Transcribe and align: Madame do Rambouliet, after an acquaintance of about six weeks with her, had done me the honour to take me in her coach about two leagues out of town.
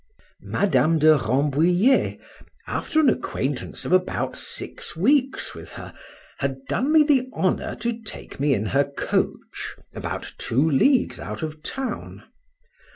Madame 0.41 0.97
do 0.97 1.13
Rambouliet, 1.15 2.19
after 2.65 2.99
an 2.99 3.07
acquaintance 3.07 3.85
of 3.85 3.91
about 3.91 4.35
six 4.35 4.95
weeks 4.95 5.53
with 5.53 5.73
her, 5.73 5.93
had 6.39 6.65
done 6.67 6.91
me 6.91 7.03
the 7.03 7.29
honour 7.35 7.75
to 7.75 8.01
take 8.01 8.39
me 8.39 8.55
in 8.55 8.65
her 8.65 8.83
coach 8.83 9.75
about 9.93 10.33
two 10.39 10.67
leagues 10.67 11.19
out 11.19 11.43
of 11.43 11.61
town. 11.61 12.23